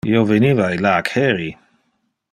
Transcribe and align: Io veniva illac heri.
Io 0.11 0.21
veniva 0.29 0.69
illac 0.77 1.11
heri. 1.21 1.51